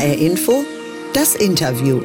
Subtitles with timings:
[0.00, 0.64] HR Info,
[1.12, 2.00] das Interview.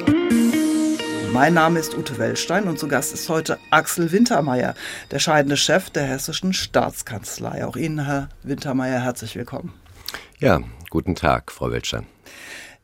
[1.31, 4.75] Mein Name ist Ute Wellstein und zu Gast ist heute Axel Wintermeyer,
[5.12, 7.63] der scheidende Chef der Hessischen Staatskanzlei.
[7.66, 9.73] Auch Ihnen, Herr Wintermeyer, herzlich willkommen.
[10.39, 12.05] Ja, guten Tag, Frau Wellstein.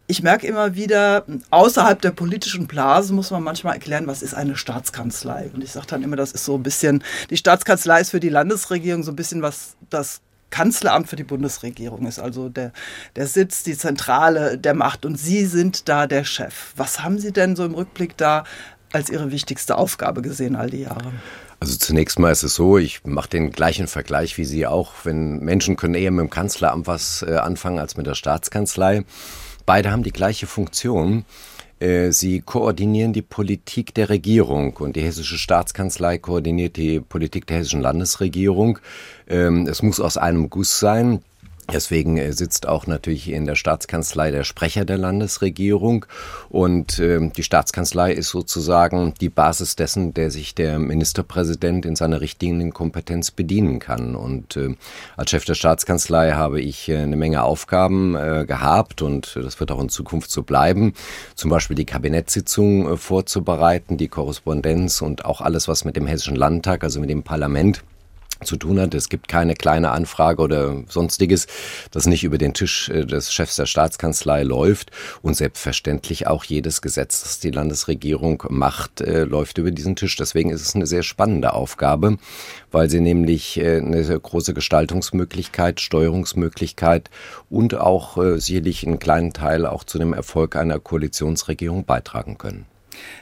[0.07, 4.55] Ich merke immer wieder, außerhalb der politischen Blase muss man manchmal erklären, was ist eine
[4.55, 5.51] Staatskanzlei.
[5.53, 8.29] Und ich sage dann immer, das ist so ein bisschen, die Staatskanzlei ist für die
[8.29, 10.21] Landesregierung so ein bisschen was das
[10.51, 12.71] Kanzleramt für die Bundesregierung ist, also der,
[13.15, 15.05] der Sitz, die Zentrale der Macht.
[15.05, 16.73] Und Sie sind da der Chef.
[16.75, 18.43] Was haben Sie denn so im Rückblick da
[18.91, 21.11] als Ihre wichtigste Aufgabe gesehen all die Jahre?
[21.59, 25.39] Also zunächst mal ist es so, ich mache den gleichen Vergleich wie Sie auch, wenn
[25.39, 29.05] Menschen können eher mit dem Kanzleramt was äh, anfangen als mit der Staatskanzlei.
[29.65, 31.25] Beide haben die gleiche Funktion.
[31.79, 37.57] Äh, sie koordinieren die Politik der Regierung und die Hessische Staatskanzlei koordiniert die Politik der
[37.57, 38.79] Hessischen Landesregierung.
[39.27, 41.21] Ähm, es muss aus einem Guss sein.
[41.71, 46.05] Deswegen äh, sitzt auch natürlich in der Staatskanzlei der Sprecher der Landesregierung
[46.49, 52.21] und äh, die Staatskanzlei ist sozusagen die Basis dessen, der sich der Ministerpräsident in seiner
[52.21, 54.15] richtigen Kompetenz bedienen kann.
[54.15, 54.75] Und äh,
[55.17, 59.71] als Chef der Staatskanzlei habe ich äh, eine Menge Aufgaben äh, gehabt und das wird
[59.71, 60.93] auch in Zukunft so bleiben.
[61.35, 66.35] Zum Beispiel die Kabinettssitzung äh, vorzubereiten, die Korrespondenz und auch alles, was mit dem Hessischen
[66.35, 67.83] Landtag, also mit dem Parlament
[68.45, 68.93] zu tun hat.
[68.93, 71.47] Es gibt keine kleine Anfrage oder sonstiges,
[71.91, 74.91] das nicht über den Tisch äh, des Chefs der Staatskanzlei läuft.
[75.21, 80.15] Und selbstverständlich auch jedes Gesetz, das die Landesregierung macht, äh, läuft über diesen Tisch.
[80.15, 82.17] Deswegen ist es eine sehr spannende Aufgabe,
[82.71, 87.09] weil sie nämlich äh, eine große Gestaltungsmöglichkeit, Steuerungsmöglichkeit
[87.49, 92.65] und auch sicherlich einen kleinen Teil auch zu dem Erfolg einer Koalitionsregierung beitragen können.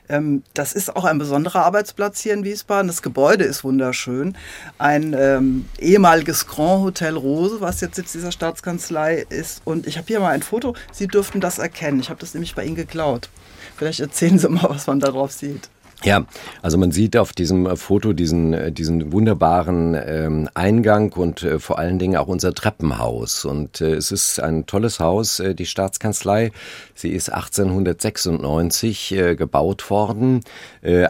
[0.07, 2.87] Ähm, das ist auch ein besonderer Arbeitsplatz hier in Wiesbaden.
[2.87, 4.35] Das Gebäude ist wunderschön.
[4.77, 9.61] Ein ähm, ehemaliges Grand Hotel Rose, was jetzt Sitz dieser Staatskanzlei ist.
[9.65, 10.75] Und ich habe hier mal ein Foto.
[10.91, 11.99] Sie dürften das erkennen.
[11.99, 13.29] Ich habe das nämlich bei Ihnen geklaut.
[13.77, 15.69] Vielleicht erzählen Sie mal, was man da drauf sieht.
[16.05, 16.25] Ja,
[16.61, 21.59] also man sieht auf diesem äh, Foto diesen, äh, diesen wunderbaren ähm, Eingang und äh,
[21.59, 23.43] vor allen Dingen auch unser Treppenhaus.
[23.43, 26.51] Und äh, es ist ein tolles Haus, äh, die Staatskanzlei.
[26.95, 30.41] Sie ist 1896 äh, gebaut worden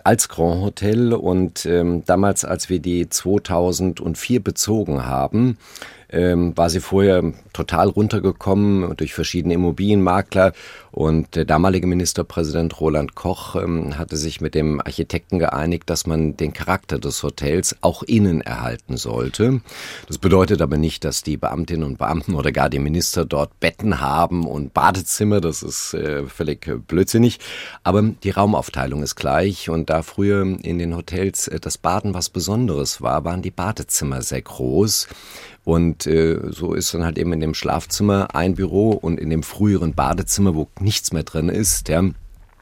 [0.04, 5.58] als Grand Hotel und ähm, damals, als wir die 2004 bezogen haben,
[6.12, 10.54] ähm, war sie vorher total runtergekommen durch verschiedene Immobilienmakler.
[10.92, 16.36] Und der damalige Ministerpräsident Roland Koch ähm, hatte sich mit dem Architekten geeinigt, dass man
[16.36, 19.62] den Charakter des Hotels auch innen erhalten sollte.
[20.08, 24.00] Das bedeutet aber nicht, dass die Beamtinnen und Beamten oder gar die Minister dort Betten
[24.02, 25.42] haben und Badezimmer.
[25.42, 27.40] Das ist äh, völlig blödsinnig.
[27.84, 29.70] Aber die Raumaufteilung ist gleich.
[29.70, 34.22] Und da früher in den Hotels äh, das Baden was Besonderes war, waren die Badezimmer
[34.24, 35.08] sehr groß.
[35.70, 39.44] Und äh, so ist dann halt eben in dem Schlafzimmer ein Büro und in dem
[39.44, 42.02] früheren Badezimmer, wo nichts mehr drin ist, ja,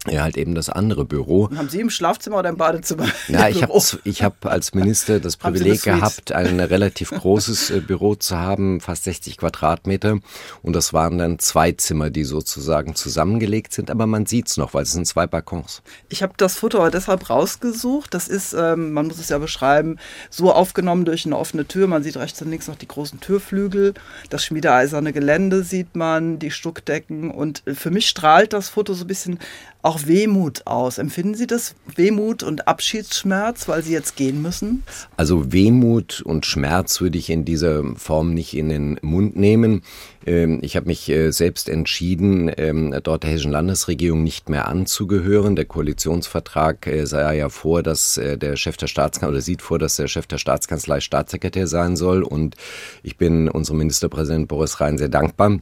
[0.09, 1.49] ja, halt eben das andere Büro.
[1.55, 3.07] Haben Sie im Schlafzimmer oder im Badezimmer?
[3.27, 3.73] Ja, ich habe
[4.03, 8.79] ich hab als Minister das Privileg das gehabt, ein relativ großes äh, Büro zu haben,
[8.81, 10.19] fast 60 Quadratmeter.
[10.61, 13.91] Und das waren dann zwei Zimmer, die sozusagen zusammengelegt sind.
[13.91, 15.81] Aber man sieht's noch, weil es sind zwei Balkons.
[16.09, 18.13] Ich habe das Foto aber deshalb rausgesucht.
[18.13, 19.97] Das ist, ähm, man muss es ja beschreiben,
[20.29, 21.87] so aufgenommen durch eine offene Tür.
[21.87, 23.93] Man sieht rechts und links noch die großen Türflügel.
[24.29, 27.31] Das schmiedeeiserne Gelände sieht man, die Stuckdecken.
[27.31, 29.39] Und für mich strahlt das Foto so ein bisschen
[29.81, 30.97] auch Wehmut aus.
[30.97, 34.83] Empfinden Sie das Wehmut und Abschiedsschmerz, weil Sie jetzt gehen müssen?
[35.15, 39.81] Also Wehmut und Schmerz würde ich in dieser Form nicht in den Mund nehmen.
[40.27, 45.55] Ähm, ich habe mich äh, selbst entschieden, ähm, dort der hessischen Landesregierung nicht mehr anzugehören.
[45.55, 49.79] Der Koalitionsvertrag äh, sah ja vor, dass äh, der Chef der Staatskanzlei oder sieht vor,
[49.79, 52.21] dass der Chef der Staatskanzlei Staatssekretär sein soll.
[52.21, 52.55] Und
[53.01, 55.59] ich bin unserem Ministerpräsident Boris Rhein sehr dankbar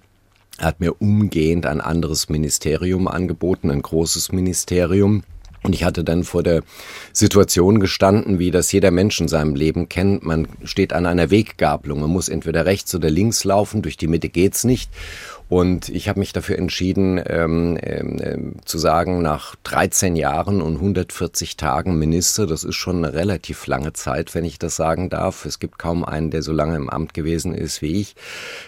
[0.58, 5.24] er hat mir umgehend ein anderes Ministerium angeboten, ein großes Ministerium.
[5.66, 6.62] Und ich hatte dann vor der
[7.12, 10.24] Situation gestanden, wie das jeder Mensch in seinem Leben kennt.
[10.24, 12.02] Man steht an einer Weggabelung.
[12.02, 13.82] Man muss entweder rechts oder links laufen.
[13.82, 14.92] Durch die Mitte geht's nicht.
[15.50, 21.58] Und ich habe mich dafür entschieden, ähm, ähm, zu sagen, nach 13 Jahren und 140
[21.58, 25.46] Tagen Minister, das ist schon eine relativ lange Zeit, wenn ich das sagen darf.
[25.46, 28.16] Es gibt kaum einen, der so lange im Amt gewesen ist wie ich.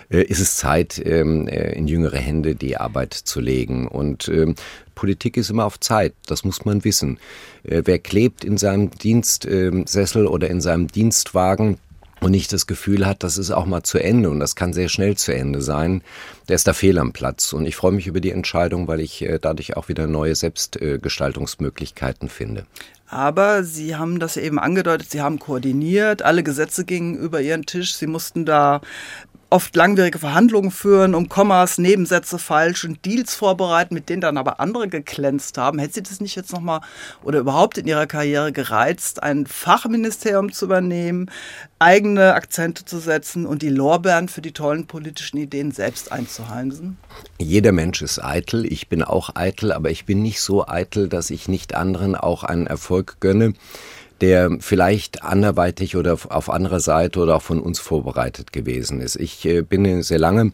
[0.10, 3.88] Äh, ist es Zeit, ähm, äh, in jüngere Hände die Arbeit zu legen.
[3.88, 4.56] Und ähm,
[4.98, 7.20] Politik ist immer auf Zeit, das muss man wissen.
[7.64, 11.78] Äh, wer klebt in seinem Dienstsessel oder in seinem Dienstwagen,
[12.20, 14.90] und nicht das Gefühl hat, das ist auch mal zu Ende und das kann sehr
[14.90, 16.02] schnell zu Ende sein,
[16.48, 17.54] der ist da fehl am Platz.
[17.54, 22.28] Und ich freue mich über die Entscheidung, weil ich äh, dadurch auch wieder neue Selbstgestaltungsmöglichkeiten
[22.30, 22.66] finde.
[23.10, 27.96] Aber Sie haben das eben angedeutet, Sie haben koordiniert, alle Gesetze gingen über Ihren Tisch,
[27.96, 28.82] Sie mussten da
[29.50, 34.60] oft langwierige Verhandlungen führen, um Kommas, Nebensätze falsch und Deals vorbereiten, mit denen dann aber
[34.60, 35.80] andere geglänzt haben.
[35.80, 36.82] Hätte sie das nicht jetzt nochmal
[37.24, 41.32] oder überhaupt in ihrer Karriere gereizt, ein Fachministerium zu übernehmen,
[41.80, 46.98] eigene Akzente zu setzen und die Lorbeeren für die tollen politischen Ideen selbst einzuheimsen?
[47.38, 48.66] Jeder Mensch ist eitel.
[48.66, 52.44] Ich bin auch eitel, aber ich bin nicht so eitel, dass ich nicht anderen auch
[52.44, 53.54] einen Erfolg gönne
[54.22, 59.16] der vielleicht anderweitig oder auf anderer Seite oder auch von uns vorbereitet gewesen ist.
[59.16, 60.52] Ich äh, bin sehr lange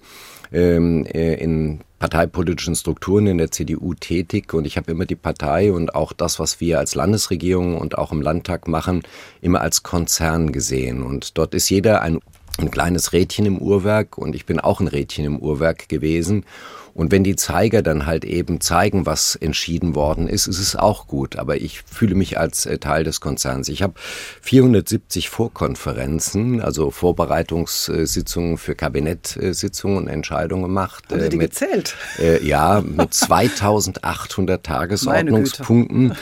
[0.51, 5.71] ähm, äh, in parteipolitischen Strukturen in der CDU tätig und ich habe immer die Partei
[5.71, 9.03] und auch das, was wir als Landesregierung und auch im Landtag machen,
[9.41, 11.01] immer als Konzern gesehen.
[11.01, 12.19] Und dort ist jeder ein,
[12.57, 16.43] ein kleines Rädchen im Uhrwerk und ich bin auch ein Rädchen im Uhrwerk gewesen.
[16.93, 21.07] Und wenn die Zeiger dann halt eben zeigen, was entschieden worden ist, ist es auch
[21.07, 21.37] gut.
[21.37, 23.67] Aber ich fühle mich als äh, Teil des Konzerns.
[23.69, 23.93] Ich habe
[24.41, 31.05] 470 Vorkonferenzen, also Vorbereitungssitzungen für Kabinettsitzungen und Entscheidungen gemacht.
[31.09, 31.95] Haben Sie die mit, gezählt?
[32.19, 36.15] Äh, ja, mit 2800 Tagesordnungspunkten.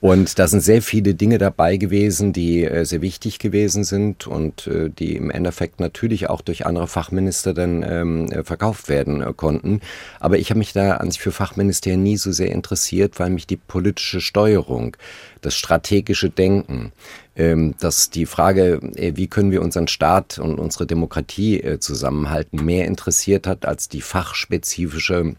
[0.00, 4.66] Und da sind sehr viele Dinge dabei gewesen, die äh, sehr wichtig gewesen sind und
[4.66, 9.80] äh, die im Endeffekt natürlich auch durch andere Fachminister dann ähm, verkauft werden äh, konnten.
[10.20, 13.46] Aber ich habe mich da an sich für Fachministerien nie so sehr interessiert, weil mich
[13.46, 14.96] die politische Steuerung,
[15.40, 16.92] das strategische Denken,
[17.36, 22.64] ähm, dass die Frage, äh, wie können wir unseren Staat und unsere Demokratie äh, zusammenhalten,
[22.64, 25.36] mehr interessiert hat als die fachspezifische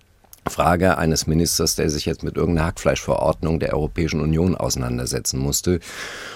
[0.49, 5.79] Frage eines Ministers, der sich jetzt mit irgendeiner Hackfleischverordnung der Europäischen Union auseinandersetzen musste.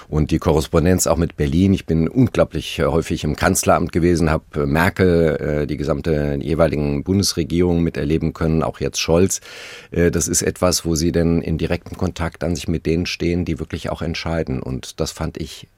[0.08, 1.74] Und die Korrespondenz auch mit Berlin.
[1.74, 8.32] Ich bin unglaublich häufig im Kanzleramt gewesen, habe Merkel, äh, die gesamte jeweiligen Bundesregierung miterleben
[8.32, 9.40] können, auch jetzt Scholz.
[9.90, 13.44] Äh, das ist etwas, wo sie denn in direktem Kontakt an sich mit denen stehen,
[13.44, 14.62] die wirklich auch entscheiden.
[14.62, 15.68] Und das fand ich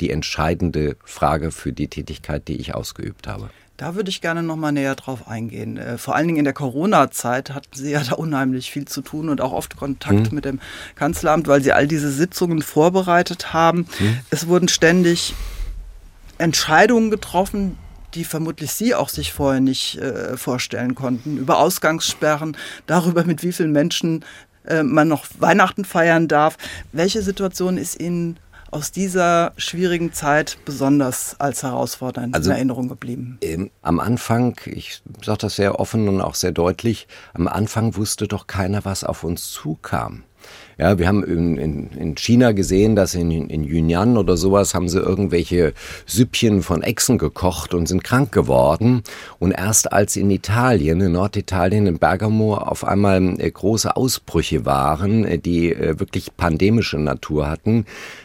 [0.00, 3.50] die entscheidende Frage für die Tätigkeit, die ich ausgeübt habe.
[3.78, 5.76] Da würde ich gerne noch mal näher drauf eingehen.
[5.76, 9.28] Äh, vor allen Dingen in der Corona-Zeit hatten Sie ja da unheimlich viel zu tun
[9.28, 10.34] und auch oft Kontakt mhm.
[10.34, 10.58] mit dem
[10.96, 13.86] Kanzleramt, weil Sie all diese Sitzungen vorbereitet haben.
[14.00, 14.18] Mhm.
[14.30, 15.32] Es wurden ständig
[16.38, 17.78] Entscheidungen getroffen,
[18.14, 23.52] die vermutlich Sie auch sich vorher nicht äh, vorstellen konnten, über Ausgangssperren, darüber, mit wie
[23.52, 24.24] vielen Menschen
[24.66, 26.58] äh, man noch Weihnachten feiern darf.
[26.90, 28.40] Welche Situation ist Ihnen
[28.70, 33.38] aus dieser schwierigen Zeit besonders als herausfordernd also, in Erinnerung geblieben?
[33.40, 38.28] Ähm, am Anfang, ich sage das sehr offen und auch sehr deutlich, am Anfang wusste
[38.28, 40.24] doch keiner, was auf uns zukam.
[40.78, 44.88] Ja, wir haben in, in, in China gesehen, dass in, in Yunnan oder sowas haben
[44.88, 45.72] sie irgendwelche
[46.06, 49.02] Süppchen von Echsen gekocht und sind krank geworden.
[49.40, 55.24] Und erst als in Italien, in Norditalien, in Bergamo auf einmal äh, große Ausbrüche waren,
[55.24, 57.84] äh, die äh, wirklich pandemische Natur hatten,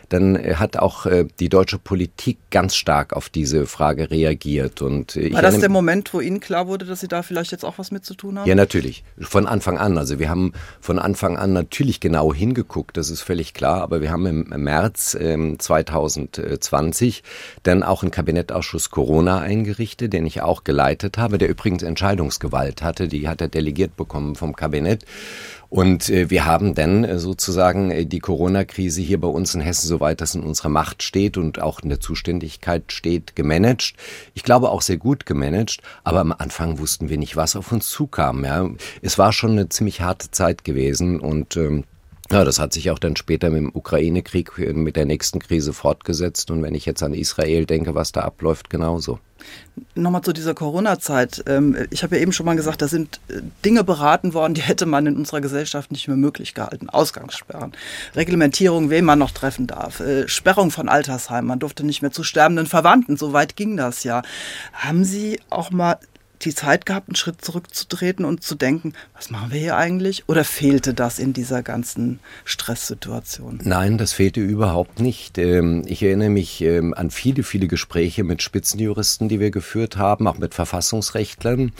[0.10, 1.08] dann hat auch
[1.40, 4.84] die deutsche Politik ganz stark auf diese Frage reagiert.
[4.84, 7.80] Und War das der Moment, wo Ihnen klar wurde, dass Sie da vielleicht jetzt auch
[7.80, 8.48] was mit zu tun haben?
[8.48, 9.04] Ja, natürlich.
[9.20, 9.98] Von Anfang an.
[9.98, 13.82] Also wir haben von Anfang an natürlich genau hingeguckt, das ist völlig klar.
[13.82, 17.24] Aber wir haben im März äh, 2020
[17.64, 23.08] dann auch einen Kabinettausschuss Corona eingerichtet, den ich auch geleitet habe, der übrigens Entscheidungsgewalt hatte.
[23.08, 25.06] Die hat er delegiert bekommen vom Kabinett.
[25.74, 29.88] Und äh, wir haben dann äh, sozusagen äh, die Corona-Krise hier bei uns in Hessen,
[29.88, 33.96] soweit das in unserer Macht steht und auch in der Zuständigkeit steht, gemanagt.
[34.36, 37.90] Ich glaube auch sehr gut gemanagt, aber am Anfang wussten wir nicht, was auf uns
[37.90, 38.46] zukam.
[38.46, 38.70] Ja.
[39.02, 41.86] Es war schon eine ziemlich harte Zeit gewesen und ähm,
[42.32, 46.52] ja, das hat sich auch dann später mit dem Ukraine-Krieg, mit der nächsten Krise fortgesetzt.
[46.52, 49.20] Und wenn ich jetzt an Israel denke, was da abläuft, genauso.
[49.96, 51.44] Nochmal zu dieser Corona-Zeit.
[51.48, 54.62] Ähm, ich habe ja eben schon mal gesagt, da sind äh, Dinge beraten worden, die
[54.62, 56.90] hätte man in unserer Gesellschaft nicht mehr möglich gehalten.
[56.90, 57.74] Ausgangssperren,
[58.16, 62.24] Reglementierung, wen man noch treffen darf, äh, Sperrung von Altersheimen, man durfte nicht mehr zu
[62.24, 64.22] sterbenden Verwandten, so weit ging das ja.
[64.74, 65.98] Haben Sie auch mal
[66.44, 70.24] die Zeit gehabt, einen Schritt zurückzutreten und zu denken, was machen wir hier eigentlich?
[70.28, 73.60] Oder fehlte das in dieser ganzen Stresssituation?
[73.64, 75.38] Nein, das fehlte überhaupt nicht.
[75.38, 80.28] Ähm, ich erinnere mich ähm, an viele, viele Gespräche mit Spitzenjuristen, die wir geführt haben,
[80.28, 81.72] auch mit Verfassungsrechtlern.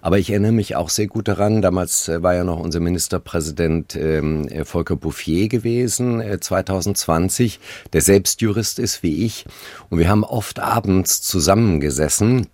[0.00, 3.94] Aber ich erinnere mich auch sehr gut daran, damals äh, war ja noch unser Ministerpräsident
[3.96, 9.44] ähm, Volker Bouffier gewesen, 2020, äh, der selbst Jurist ist wie ich.
[9.90, 12.48] Und wir haben oft abends zusammengesessen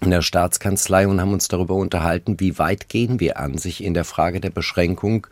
[0.00, 3.94] in der Staatskanzlei und haben uns darüber unterhalten, wie weit gehen wir an sich in
[3.94, 5.26] der Frage der Beschränkung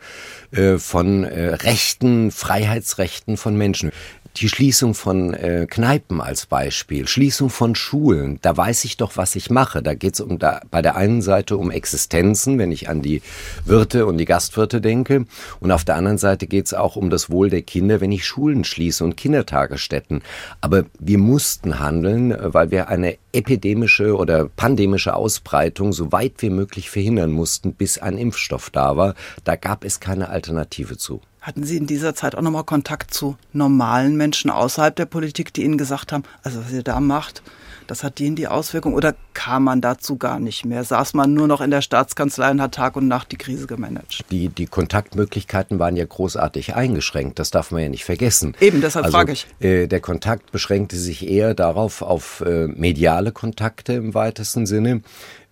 [0.51, 3.91] äh, von äh, Rechten, Freiheitsrechten von Menschen
[4.37, 9.35] die Schließung von äh, Kneipen als Beispiel, Schließung von Schulen, da weiß ich doch, was
[9.35, 9.83] ich mache.
[9.83, 13.21] Da geht es um da, bei der einen Seite um Existenzen, wenn ich an die
[13.65, 15.25] Wirte und die Gastwirte denke.
[15.59, 18.25] Und auf der anderen Seite geht es auch um das Wohl der Kinder, wenn ich
[18.25, 20.23] Schulen schließe und Kindertagesstätten.
[20.61, 26.89] Aber wir mussten handeln, weil wir eine epidemische oder pandemische Ausbreitung so weit wie möglich
[26.89, 29.15] verhindern mussten, bis ein Impfstoff da war.
[29.43, 31.21] Da gab es keine Alternative zu.
[31.41, 35.63] Hatten Sie in dieser Zeit auch nochmal Kontakt zu normalen Menschen außerhalb der Politik, die
[35.63, 37.43] Ihnen gesagt haben, also was ihr da macht,
[37.87, 40.83] das hat denen die Auswirkung oder kam man dazu gar nicht mehr?
[40.83, 44.25] Saß man nur noch in der Staatskanzlei und hat Tag und Nacht die Krise gemanagt?
[44.31, 48.55] Die, die Kontaktmöglichkeiten waren ja großartig eingeschränkt, das darf man ja nicht vergessen.
[48.59, 49.47] Eben, deshalb also, frage ich.
[49.59, 55.01] Äh, der Kontakt beschränkte sich eher darauf, auf äh, mediale Kontakte im weitesten Sinne.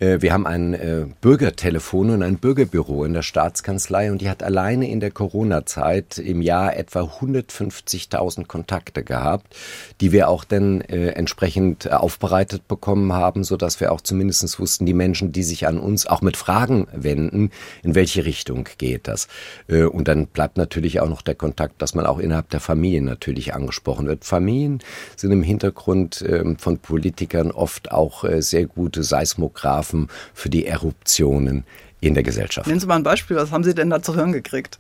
[0.02, 4.44] Äh, wir haben ein äh, Bürgertelefon und ein Bürgerbüro in der Staatskanzlei und die hat
[4.44, 9.56] alleine in der Corona-Zeit im Jahr etwa 150.000 Kontakte gehabt,
[10.02, 11.90] die wir auch dann äh, entsprechend
[12.22, 16.22] aufbereitet bekommen haben, sodass wir auch zumindest wussten, die Menschen, die sich an uns auch
[16.22, 17.50] mit Fragen wenden,
[17.84, 19.28] in welche Richtung geht das.
[19.68, 23.56] Und dann bleibt natürlich auch noch der Kontakt, dass man auch innerhalb der Familien natürlich
[23.56, 24.24] angesprochen wird.
[24.24, 24.80] Familien
[25.16, 31.64] sind im Hintergrund ähm, von Politikern oft auch sehr gute Seismographen für die Eruptionen
[32.02, 32.68] in der Gesellschaft.
[32.68, 34.80] Nennen Sie mal ein Beispiel, was haben Sie denn da zu hören gekriegt?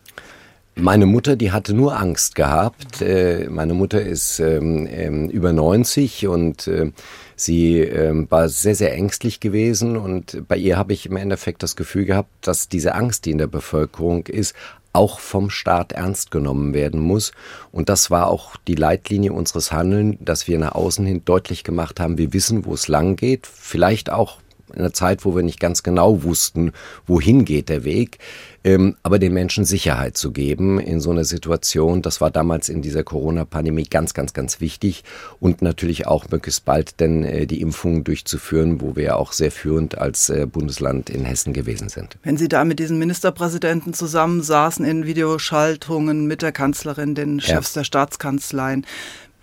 [0.82, 3.04] Meine Mutter, die hatte nur Angst gehabt.
[3.04, 6.92] Äh, meine Mutter ist ähm, ähm, über 90 und äh,
[7.36, 9.96] sie ähm, war sehr, sehr ängstlich gewesen.
[9.96, 13.38] Und bei ihr habe ich im Endeffekt das Gefühl gehabt, dass diese Angst, die in
[13.38, 14.56] der Bevölkerung ist,
[14.92, 17.32] auch vom Staat ernst genommen werden muss.
[17.72, 22.00] Und das war auch die Leitlinie unseres Handelns, dass wir nach außen hin deutlich gemacht
[22.00, 23.46] haben, wir wissen, wo es lang geht.
[23.46, 24.40] Vielleicht auch
[24.76, 26.72] einer Zeit, wo wir nicht ganz genau wussten,
[27.08, 28.20] wohin geht der Weg,
[28.64, 32.02] ähm, aber den Menschen Sicherheit zu geben in so einer Situation.
[32.02, 35.04] Das war damals in dieser Corona-Pandemie ganz, ganz, ganz wichtig
[35.40, 39.52] und natürlich auch möglichst bald denn äh, die Impfungen durchzuführen, wo wir ja auch sehr
[39.52, 42.18] führend als äh, Bundesland in Hessen gewesen sind.
[42.24, 47.80] Wenn Sie da mit diesen Ministerpräsidenten zusammensaßen in Videoschaltungen mit der Kanzlerin, den Chefs ja.
[47.80, 48.86] der Staatskanzleien,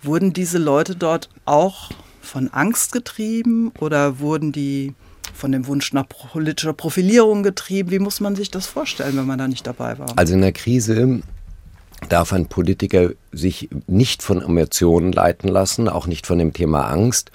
[0.01, 1.89] wurden diese Leute dort auch
[2.21, 4.93] von Angst getrieben oder wurden die
[5.39, 7.91] von dem Wunsch nach politischer Profilierung getrieben.
[7.91, 10.07] Wie muss man sich das vorstellen, wenn man da nicht dabei war?
[10.15, 11.21] Also in der Krise
[12.07, 17.31] darf ein Politiker sich nicht von Emotionen leiten lassen, auch nicht von dem Thema Angst.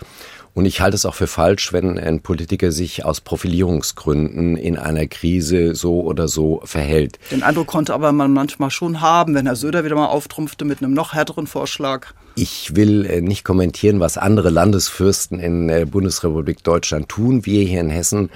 [0.55, 5.07] Und ich halte es auch für falsch, wenn ein Politiker sich aus Profilierungsgründen in einer
[5.09, 7.19] Krise so oder so verhält.
[7.33, 10.79] Den Eindruck konnte aber man manchmal schon haben, wenn Herr Söder wieder mal auftrumpfte mit
[10.79, 12.15] einem noch härteren Vorschlag.
[12.37, 17.45] Ich will äh, nicht kommentieren, was andere Landesfürsten in der Bundesrepublik Deutschland tun.
[17.47, 18.31] Wir hier in Hessen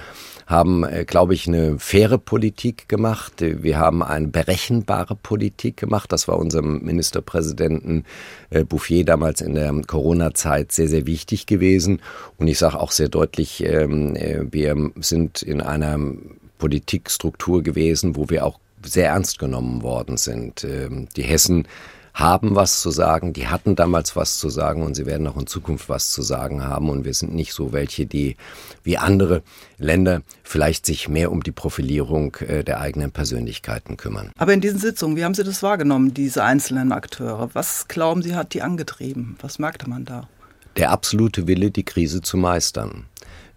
[0.49, 3.33] haben, äh, glaube ich, eine faire Politik gemacht.
[3.37, 6.11] Wir haben eine berechenbare Politik gemacht.
[6.11, 8.03] Das war unserem Ministerpräsidenten
[8.49, 12.01] äh, Bouffier damals in der Corona-Zeit sehr, sehr wichtig gewesen.
[12.37, 15.99] Und ich sage auch sehr deutlich, ähm, äh, wir sind in einer
[16.57, 20.63] Politikstruktur gewesen, wo wir auch sehr ernst genommen worden sind.
[20.63, 21.67] Ähm, die Hessen
[22.19, 25.47] haben was zu sagen, die hatten damals was zu sagen und sie werden auch in
[25.47, 26.89] Zukunft was zu sagen haben.
[26.89, 28.35] Und wir sind nicht so welche, die
[28.83, 29.41] wie andere
[29.77, 34.31] Länder vielleicht sich mehr um die Profilierung äh, der eigenen Persönlichkeiten kümmern.
[34.37, 37.49] Aber in diesen Sitzungen, wie haben Sie das wahrgenommen, diese einzelnen Akteure?
[37.53, 39.37] Was glauben Sie, hat die angetrieben?
[39.41, 40.27] Was merkte man da?
[40.75, 43.05] Der absolute Wille, die Krise zu meistern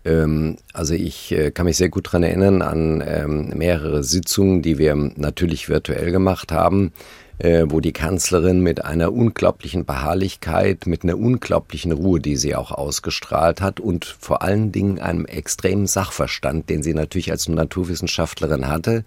[0.05, 4.77] ähm, also ich äh, kann mich sehr gut daran erinnern an ähm, mehrere Sitzungen, die
[4.79, 6.93] wir natürlich virtuell gemacht haben,
[7.39, 13.61] wo die Kanzlerin mit einer unglaublichen Beharrlichkeit, mit einer unglaublichen Ruhe, die sie auch ausgestrahlt
[13.61, 19.05] hat und vor allen Dingen einem extremen Sachverstand, den sie natürlich als Naturwissenschaftlerin hatte,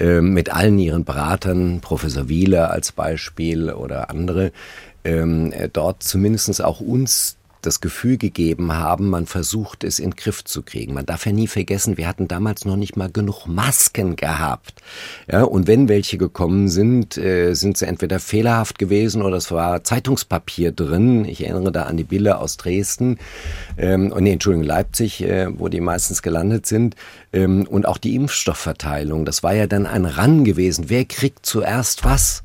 [0.00, 4.50] äh, mit allen ihren Beratern, Professor Wieler als Beispiel oder andere,
[5.04, 10.44] ähm, dort zumindest auch uns das Gefühl gegeben haben, man versucht es in den Griff
[10.44, 10.94] zu kriegen.
[10.94, 14.82] Man darf ja nie vergessen, wir hatten damals noch nicht mal genug Masken gehabt.
[15.30, 19.84] Ja, und wenn welche gekommen sind, äh, sind sie entweder fehlerhaft gewesen oder es war
[19.84, 21.24] Zeitungspapier drin.
[21.24, 23.18] Ich erinnere da an die Bilder aus Dresden
[23.76, 26.96] ähm, und nee, Entschuldigung, Leipzig, äh, wo die meistens gelandet sind.
[27.32, 30.86] Ähm, und auch die Impfstoffverteilung, das war ja dann ein Ran gewesen.
[30.88, 32.42] Wer kriegt zuerst was?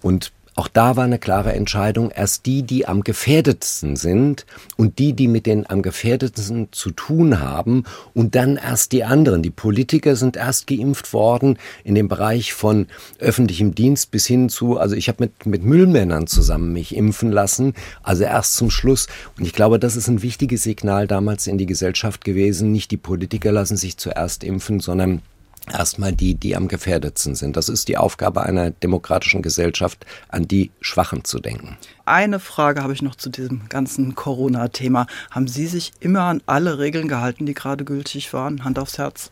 [0.00, 4.44] Und auch da war eine klare Entscheidung, erst die, die am gefährdetsten sind
[4.76, 9.42] und die, die mit den am gefährdetsten zu tun haben und dann erst die anderen.
[9.42, 12.86] Die Politiker sind erst geimpft worden in dem Bereich von
[13.18, 17.72] öffentlichem Dienst bis hin zu, also ich habe mit, mit Müllmännern zusammen mich impfen lassen,
[18.02, 19.06] also erst zum Schluss.
[19.38, 22.72] Und ich glaube, das ist ein wichtiges Signal damals in die Gesellschaft gewesen.
[22.72, 25.22] Nicht die Politiker lassen sich zuerst impfen, sondern
[25.70, 27.56] erstmal die, die am gefährdetsten sind.
[27.56, 31.76] Das ist die Aufgabe einer demokratischen Gesellschaft, an die Schwachen zu denken.
[32.04, 35.06] Eine Frage habe ich noch zu diesem ganzen Corona-Thema.
[35.30, 38.64] Haben Sie sich immer an alle Regeln gehalten, die gerade gültig waren?
[38.64, 39.30] Hand aufs Herz.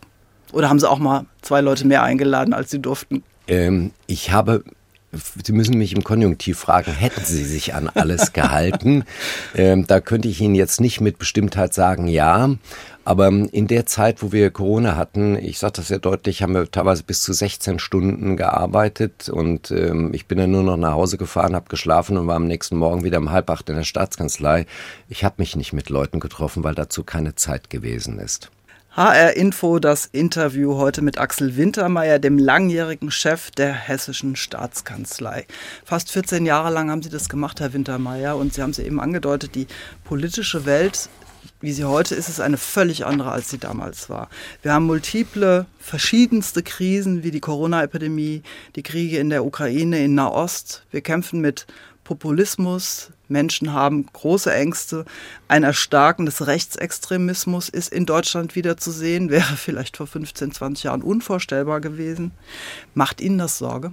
[0.53, 3.23] Oder haben Sie auch mal zwei Leute mehr eingeladen, als Sie durften?
[3.47, 4.65] Ähm, ich habe
[5.13, 9.05] Sie müssen mich im Konjunktiv fragen, hätten Sie sich an alles gehalten?
[9.55, 12.51] ähm, da könnte ich Ihnen jetzt nicht mit Bestimmtheit sagen, ja.
[13.05, 16.71] Aber in der Zeit, wo wir Corona hatten, ich sage das sehr deutlich, haben wir
[16.71, 21.17] teilweise bis zu 16 Stunden gearbeitet und ähm, ich bin dann nur noch nach Hause
[21.17, 24.67] gefahren, habe geschlafen und war am nächsten Morgen wieder um halb acht in der Staatskanzlei.
[25.09, 28.51] Ich habe mich nicht mit Leuten getroffen, weil dazu keine Zeit gewesen ist.
[29.01, 35.47] HR Info, das Interview heute mit Axel Wintermeyer, dem langjährigen Chef der Hessischen Staatskanzlei.
[35.87, 39.01] Fast 14 Jahre lang haben Sie das gemacht, Herr Wintermeyer, und Sie haben es eben
[39.01, 39.69] angedeutet, die
[40.05, 41.09] politische Welt,
[41.63, 44.29] wie sie heute ist, ist eine völlig andere, als sie damals war.
[44.61, 48.43] Wir haben multiple, verschiedenste Krisen wie die Corona-Epidemie,
[48.77, 50.85] die Kriege in der Ukraine, in Nahost.
[50.91, 51.67] Wir kämpfen mit
[52.11, 55.05] Populismus, Menschen haben große Ängste.
[55.47, 60.85] Ein Erstarken des Rechtsextremismus ist in Deutschland wieder zu sehen, wäre vielleicht vor 15, 20
[60.87, 62.33] Jahren unvorstellbar gewesen.
[62.95, 63.93] Macht Ihnen das Sorge?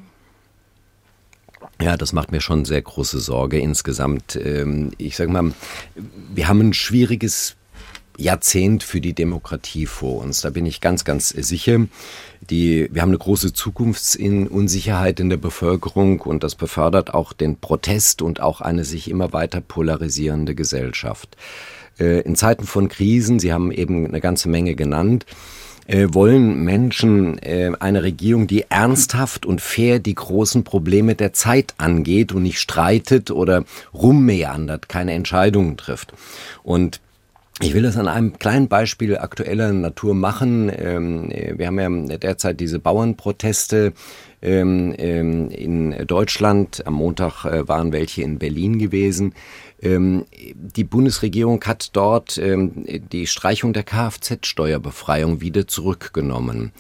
[1.79, 4.35] Ja, das macht mir schon sehr große Sorge insgesamt.
[4.35, 5.53] Ähm, ich sage mal,
[6.33, 7.55] wir haben ein schwieriges
[8.17, 10.41] Jahrzehnt für die Demokratie vor uns.
[10.41, 11.87] Da bin ich ganz, ganz sicher.
[12.41, 18.21] Die, wir haben eine große Zukunftsunsicherheit in der Bevölkerung und das befördert auch den Protest
[18.21, 21.37] und auch eine sich immer weiter polarisierende Gesellschaft.
[21.99, 25.25] Äh, in Zeiten von Krisen, Sie haben eben eine ganze Menge genannt,
[25.87, 31.75] äh, wollen Menschen äh, eine Regierung, die ernsthaft und fair die großen Probleme der Zeit
[31.77, 36.13] angeht und nicht streitet oder rummeandert, keine Entscheidungen trifft.
[36.63, 36.99] Und
[37.59, 40.71] ich will das an einem kleinen Beispiel aktueller Natur machen.
[40.75, 43.93] Ähm, wir haben ja derzeit diese Bauernproteste
[44.43, 46.85] ähm, ähm, in Deutschland.
[46.85, 49.33] Am Montag äh, waren welche in Berlin gewesen.
[49.79, 56.71] Die Bundesregierung hat dort die Streichung der Kfz-Steuerbefreiung wieder zurückgenommen.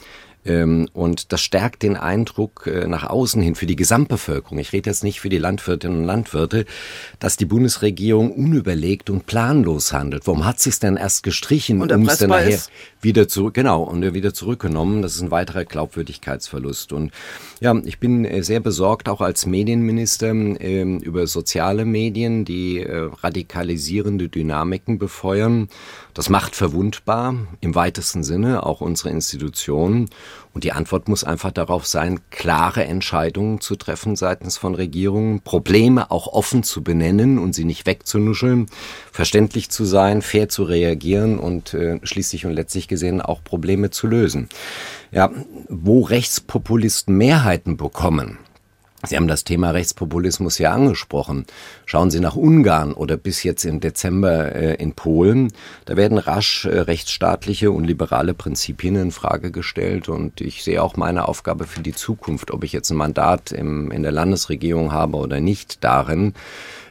[0.47, 4.89] Ähm, und das stärkt den Eindruck äh, nach außen hin für die Gesamtbevölkerung, ich rede
[4.89, 6.65] jetzt nicht für die Landwirtinnen und Landwirte,
[7.19, 10.27] dass die Bundesregierung unüberlegt und planlos handelt.
[10.27, 12.59] Warum hat sie es denn erst gestrichen, um es dann nachher
[13.01, 15.01] wieder zurück, genau, und wieder zurückgenommen?
[15.01, 16.93] Das ist ein weiterer Glaubwürdigkeitsverlust.
[16.93, 17.11] Und
[17.59, 23.09] ja, ich bin äh, sehr besorgt, auch als Medienminister, ähm, über soziale Medien, die äh,
[23.21, 25.69] radikalisierende Dynamiken befeuern.
[26.13, 30.09] Das macht verwundbar im weitesten Sinne auch unsere Institutionen.
[30.57, 36.09] Und die Antwort muss einfach darauf sein, klare Entscheidungen zu treffen seitens von Regierungen, Probleme
[36.09, 38.65] auch offen zu benennen und sie nicht wegzunuscheln,
[39.11, 44.07] verständlich zu sein, fair zu reagieren und äh, schließlich und letztlich gesehen auch Probleme zu
[44.07, 44.49] lösen.
[45.11, 45.29] Ja,
[45.69, 48.39] wo Rechtspopulisten Mehrheiten bekommen,
[49.05, 51.45] Sie haben das Thema Rechtspopulismus ja angesprochen.
[51.85, 55.53] Schauen Sie nach Ungarn oder bis jetzt im Dezember äh, in Polen.
[55.85, 60.09] Da werden rasch äh, rechtsstaatliche und liberale Prinzipien in Frage gestellt.
[60.09, 63.91] Und ich sehe auch meine Aufgabe für die Zukunft, ob ich jetzt ein Mandat im,
[63.91, 66.33] in der Landesregierung habe oder nicht, darin,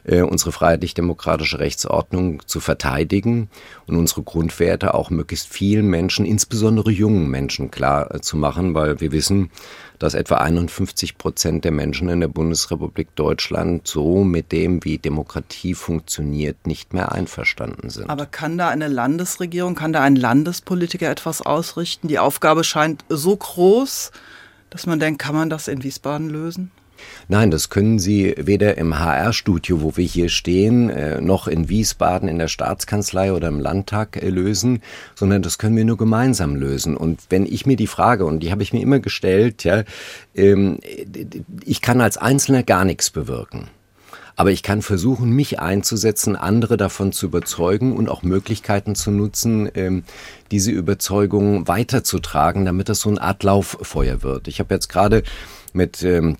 [0.07, 3.49] äh, unsere freiheitlich-demokratische Rechtsordnung zu verteidigen
[3.85, 8.99] und unsere Grundwerte auch möglichst vielen Menschen, insbesondere jungen Menschen, klar äh, zu machen, weil
[8.99, 9.51] wir wissen,
[9.99, 15.73] dass etwa 51 Prozent der Menschen in der Bundesrepublik Deutschland so mit dem, wie Demokratie
[15.73, 18.09] funktioniert, nicht mehr einverstanden sind.
[18.09, 22.07] Aber kann da eine Landesregierung, kann da ein Landespolitiker etwas ausrichten?
[22.07, 24.11] Die Aufgabe scheint so groß,
[24.69, 26.71] dass man denkt, kann man das in Wiesbaden lösen?
[27.27, 32.29] Nein, das können Sie weder im HR-Studio, wo wir hier stehen, äh, noch in Wiesbaden
[32.29, 34.81] in der Staatskanzlei oder im Landtag äh, lösen,
[35.15, 36.95] sondern das können wir nur gemeinsam lösen.
[36.95, 39.83] Und wenn ich mir die Frage, und die habe ich mir immer gestellt, ja,
[40.35, 40.79] ähm,
[41.65, 43.69] ich kann als Einzelner gar nichts bewirken.
[44.37, 49.67] Aber ich kann versuchen, mich einzusetzen, andere davon zu überzeugen und auch Möglichkeiten zu nutzen,
[49.73, 50.03] ähm,
[50.51, 54.47] diese Überzeugung weiterzutragen, damit das so eine Art Lauffeuer wird.
[54.47, 55.23] Ich habe jetzt gerade
[55.73, 56.37] mit ähm,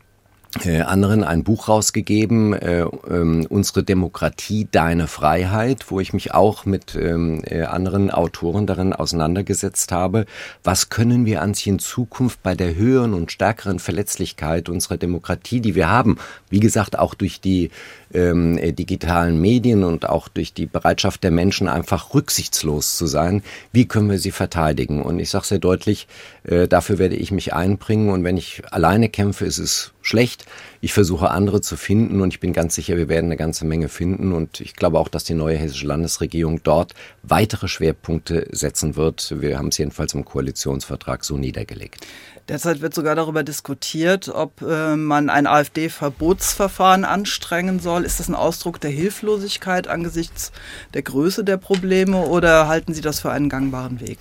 [0.66, 6.66] äh, anderen ein Buch rausgegeben, äh, ähm, Unsere Demokratie, deine Freiheit, wo ich mich auch
[6.66, 10.26] mit ähm, äh, anderen Autoren darin auseinandergesetzt habe.
[10.64, 15.62] Was können wir an sich in Zukunft bei der höheren und stärkeren Verletzlichkeit unserer Demokratie,
[15.62, 16.18] die wir haben,
[16.50, 17.70] wie gesagt, auch durch die
[18.14, 23.44] ähm, äh, digitalen Medien und auch durch die Bereitschaft der Menschen einfach rücksichtslos zu sein,
[23.72, 25.02] wie können wir sie verteidigen?
[25.02, 26.08] Und ich sage sehr deutlich,
[26.44, 30.46] äh, dafür werde ich mich einbringen und wenn ich alleine kämpfe, ist es schlecht.
[30.80, 33.90] Ich versuche andere zu finden und ich bin ganz sicher, wir werden eine ganze Menge
[33.90, 39.36] finden und ich glaube auch, dass die neue hessische Landesregierung dort weitere Schwerpunkte setzen wird.
[39.40, 42.06] Wir haben es jedenfalls im Koalitionsvertrag so niedergelegt.
[42.48, 48.06] Derzeit wird sogar darüber diskutiert, ob äh, man ein AfD-Verbotsverfahren anstrengen soll.
[48.06, 50.54] Ist das ein Ausdruck der Hilflosigkeit angesichts
[50.94, 54.20] der Größe der Probleme oder halten Sie das für einen gangbaren Weg?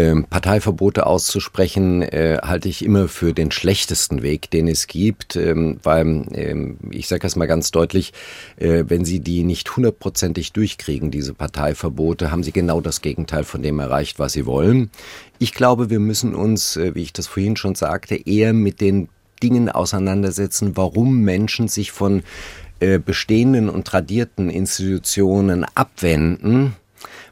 [0.00, 5.78] Ähm, Parteiverbote auszusprechen, äh, halte ich immer für den schlechtesten Weg, den es gibt, ähm,
[5.82, 8.14] weil ähm, ich sage das mal ganz deutlich,
[8.56, 13.62] äh, wenn Sie die nicht hundertprozentig durchkriegen, diese Parteiverbote, haben Sie genau das Gegenteil von
[13.62, 14.90] dem erreicht, was Sie wollen.
[15.38, 19.10] Ich glaube, wir müssen uns, äh, wie ich das vorhin schon sagte, eher mit den
[19.42, 22.22] Dingen auseinandersetzen, warum Menschen sich von
[22.78, 26.74] äh, bestehenden und tradierten Institutionen abwenden,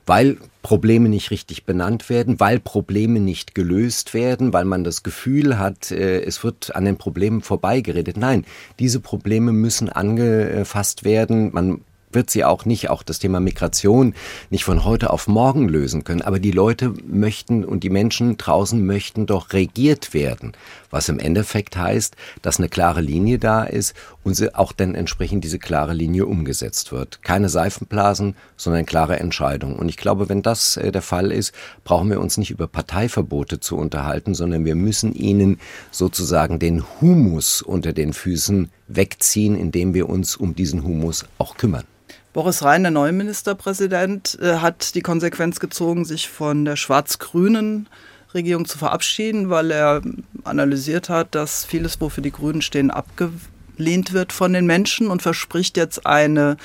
[0.08, 5.58] weil Probleme nicht richtig benannt werden, weil Probleme nicht gelöst werden, weil man das Gefühl
[5.58, 8.16] hat, äh, es wird an den Problemen vorbeigeredet.
[8.16, 8.44] Nein,
[8.78, 11.50] diese Probleme müssen angefasst werden.
[11.52, 11.80] Man
[12.12, 14.14] wird sie auch nicht, auch das Thema Migration,
[14.50, 16.22] nicht von heute auf morgen lösen können.
[16.22, 20.52] Aber die Leute möchten und die Menschen draußen möchten doch regiert werden.
[20.90, 23.94] Was im Endeffekt heißt, dass eine klare Linie da ist
[24.24, 27.22] und sie auch dann entsprechend diese klare Linie umgesetzt wird.
[27.22, 29.76] Keine Seifenblasen, sondern klare Entscheidungen.
[29.76, 31.52] Und ich glaube, wenn das äh, der Fall ist,
[31.84, 37.60] brauchen wir uns nicht über Parteiverbote zu unterhalten, sondern wir müssen ihnen sozusagen den Humus
[37.60, 41.84] unter den Füßen wegziehen, indem wir uns um diesen Humus auch kümmern.
[42.32, 47.88] Boris Rhein, der neue Ministerpräsident, äh, hat die Konsequenz gezogen, sich von der schwarz-grünen
[48.34, 50.02] Regierung zu verabschieden, weil er
[50.44, 55.76] analysiert hat, dass vieles, wofür die Grünen stehen, abgelehnt wird von den Menschen und verspricht
[55.76, 56.58] jetzt eine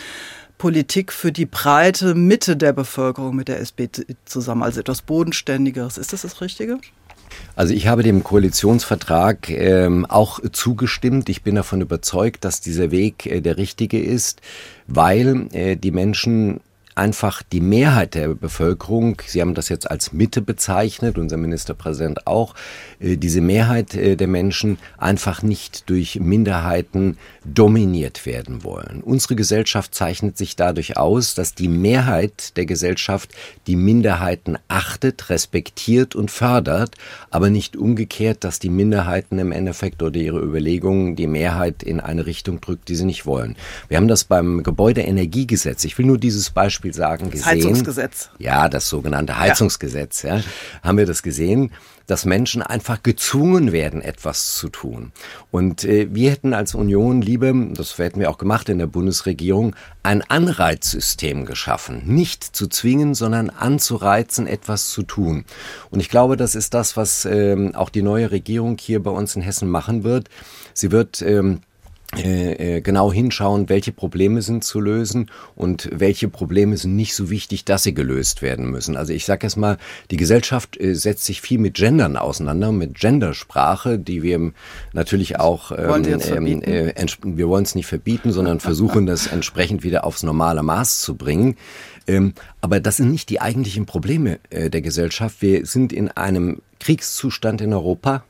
[0.57, 5.97] Politik für die breite Mitte der Bevölkerung mit der SPD zusammen, also etwas Bodenständigeres.
[5.97, 6.79] Ist das das Richtige?
[7.55, 11.29] Also ich habe dem Koalitionsvertrag ähm, auch zugestimmt.
[11.29, 14.41] Ich bin davon überzeugt, dass dieser Weg äh, der richtige ist,
[14.87, 16.61] weil äh, die Menschen
[16.95, 22.55] einfach die Mehrheit der Bevölkerung, Sie haben das jetzt als Mitte bezeichnet, unser Ministerpräsident auch,
[22.99, 29.01] äh, diese Mehrheit äh, der Menschen einfach nicht durch Minderheiten dominiert werden wollen.
[29.03, 33.31] Unsere Gesellschaft zeichnet sich dadurch aus, dass die Mehrheit der Gesellschaft
[33.67, 36.95] die Minderheiten achtet, respektiert und fördert,
[37.29, 42.25] aber nicht umgekehrt, dass die Minderheiten im Endeffekt oder ihre Überlegungen die Mehrheit in eine
[42.25, 43.55] Richtung drückt, die sie nicht wollen.
[43.87, 45.83] Wir haben das beim Gebäudeenergiegesetz.
[45.85, 47.45] Ich will nur dieses Beispiel sagen, gesehen.
[47.45, 48.29] Heizungsgesetz.
[48.37, 50.23] Ja, das sogenannte Heizungsgesetz.
[50.23, 50.37] Ja.
[50.37, 50.43] ja.
[50.83, 51.71] Haben wir das gesehen?
[52.07, 55.11] dass Menschen einfach gezwungen werden, etwas zu tun.
[55.51, 59.75] Und äh, wir hätten als Union lieber, das hätten wir auch gemacht in der Bundesregierung,
[60.03, 62.01] ein Anreizsystem geschaffen.
[62.05, 65.45] Nicht zu zwingen, sondern anzureizen, etwas zu tun.
[65.91, 69.35] Und ich glaube, das ist das, was ähm, auch die neue Regierung hier bei uns
[69.35, 70.29] in Hessen machen wird.
[70.73, 71.72] Sie wird ähm, äh, äh,
[72.15, 77.83] genau hinschauen, welche Probleme sind zu lösen und welche Probleme sind nicht so wichtig, dass
[77.83, 78.97] sie gelöst werden müssen.
[78.97, 79.77] Also ich sage jetzt mal,
[80.11, 84.51] die Gesellschaft äh, setzt sich viel mit Gendern auseinander, mit Gendersprache, die wir
[84.93, 90.03] natürlich auch, ähm, ähm, äh, wir wollen es nicht verbieten, sondern versuchen das entsprechend wieder
[90.03, 91.55] aufs normale Maß zu bringen.
[92.07, 95.41] Ähm, aber das sind nicht die eigentlichen Probleme äh, der Gesellschaft.
[95.41, 98.23] Wir sind in einem Kriegszustand in Europa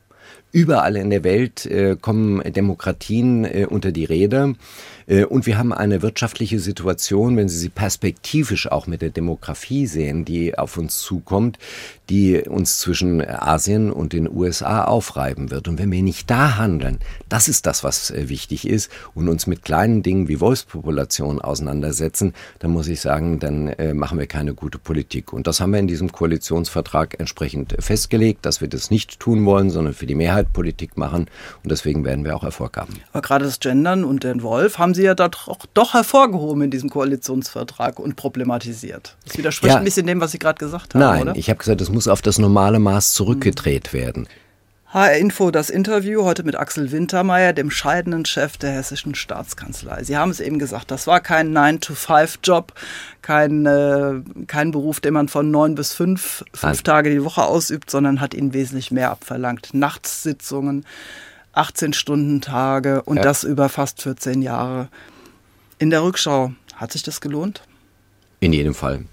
[0.54, 4.54] Überall in der Welt äh, kommen Demokratien äh, unter die Rede.
[5.08, 9.88] Äh, und wir haben eine wirtschaftliche Situation, wenn Sie sie perspektivisch auch mit der Demografie
[9.88, 11.58] sehen, die auf uns zukommt,
[12.10, 15.68] die uns zwischen Asien und den USA aufreiben wird.
[15.68, 19.48] Und wenn wir nicht da handeln, das ist das, was äh, wichtig ist, und uns
[19.48, 24.54] mit kleinen Dingen wie Wolfspopulation auseinandersetzen, dann muss ich sagen, dann äh, machen wir keine
[24.54, 25.34] gute Politik.
[25.34, 29.70] Und das haben wir in diesem Koalitionsvertrag entsprechend festgelegt, dass wir das nicht tun wollen,
[29.70, 31.28] sondern für die Mehrheit Politik machen.
[31.64, 32.94] Und deswegen werden wir auch Erfolg haben.
[33.12, 36.90] Aber gerade das Gendern und den Wolf haben Sie ja doch, doch hervorgehoben in diesem
[36.90, 39.16] Koalitionsvertrag und problematisiert.
[39.26, 39.78] Das widerspricht ja.
[39.80, 41.36] ein bisschen dem, was Sie gerade gesagt haben, Nein, oder?
[41.36, 44.28] ich habe gesagt, es muss auf das normale Maß zurückgedreht werden.
[44.94, 50.04] HR Info, das Interview heute mit Axel Wintermeyer, dem scheidenden Chef der hessischen Staatskanzlei.
[50.04, 52.74] Sie haben es eben gesagt, das war kein 9-to-5-Job,
[53.24, 57.90] kein, äh, kein Beruf, den man von 9 bis 5, 5 Tage die Woche ausübt,
[57.90, 59.74] sondern hat ihnen wesentlich mehr abverlangt.
[59.74, 60.86] Nachtssitzungen,
[61.56, 63.24] 18-Stunden-Tage und ja.
[63.24, 64.90] das über fast 14 Jahre.
[65.80, 67.64] In der Rückschau, hat sich das gelohnt?
[68.42, 69.06] In jedem Fall.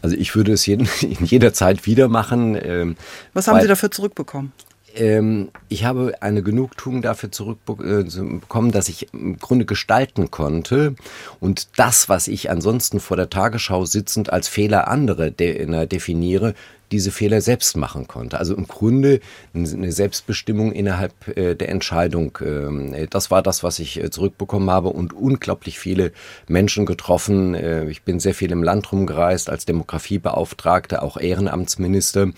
[0.00, 2.58] Also ich würde es jeden, in jeder Zeit wieder machen.
[2.58, 2.96] Ähm,
[3.34, 4.54] Was haben Sie dafür zurückbekommen?
[4.96, 10.94] Ähm, ich habe eine Genugtuung dafür zurückbekommen, dass ich im Grunde gestalten konnte
[11.38, 16.54] und das, was ich ansonsten vor der Tagesschau sitzend als Fehler andere de definiere,
[16.92, 18.38] diese Fehler selbst machen konnte.
[18.38, 19.20] Also im Grunde
[19.54, 22.38] eine Selbstbestimmung innerhalb äh, der Entscheidung.
[22.44, 26.12] Ähm, das war das, was ich äh, zurückbekommen habe und unglaublich viele
[26.48, 27.54] Menschen getroffen.
[27.54, 32.28] Äh, ich bin sehr viel im Land rumgereist als Demografiebeauftragter, auch Ehrenamtsminister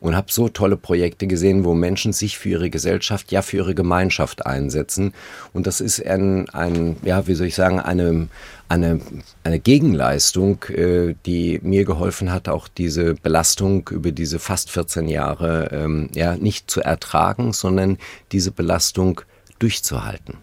[0.00, 3.74] und habe so tolle Projekte gesehen, wo Menschen sich für ihre Gesellschaft, ja für ihre
[3.74, 5.14] Gemeinschaft einsetzen.
[5.52, 8.28] Und das ist ein, ein ja, wie soll ich sagen, eine
[8.68, 9.00] eine,
[9.44, 15.68] eine Gegenleistung, äh, die mir geholfen hat, auch diese Belastung über diese fast 14 Jahre
[15.72, 17.98] ähm, ja nicht zu ertragen, sondern
[18.32, 19.20] diese Belastung
[19.58, 20.38] durchzuhalten.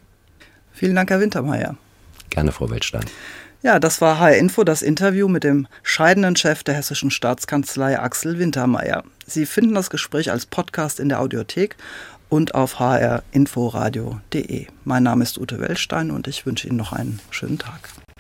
[0.72, 1.76] Vielen Dank, Herr Wintermeyer.
[2.30, 3.06] Gerne, Frau Weltstein.
[3.62, 8.38] Ja, das war HR Info, das Interview mit dem scheidenden Chef der Hessischen Staatskanzlei Axel
[8.38, 9.04] Wintermeyer.
[9.26, 11.78] Sie finden das Gespräch als Podcast in der Audiothek
[12.28, 14.68] und auf hrinforadio.de.
[14.84, 17.90] Mein Name ist Ute Wellstein und ich wünsche Ihnen noch einen schönen Tag.